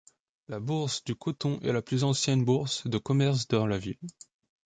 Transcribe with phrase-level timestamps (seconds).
[0.47, 3.99] La bourse du coton est la plus ancienne bourse de commerce dans la ville.